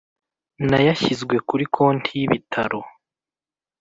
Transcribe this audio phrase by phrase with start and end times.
[0.67, 2.79] N ayashyizwe kuri konti y ibitaro